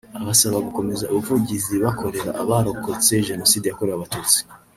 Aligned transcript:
abasaba 0.21 0.57
gukomeza 0.67 1.03
ubuvugizi 1.11 1.73
bakorera 1.83 2.29
abarokotse 2.41 3.11
Jenoside 3.29 3.65
yakorewe 3.67 3.95
Abatutsi 3.97 4.39